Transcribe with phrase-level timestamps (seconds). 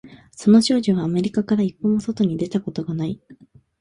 [0.31, 3.21] その少女はアメリカから一歩も外に出たことがない